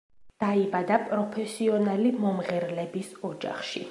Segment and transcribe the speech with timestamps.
[0.43, 3.89] დაიბადა პროფესიონალი მომღერლების ოჯახში.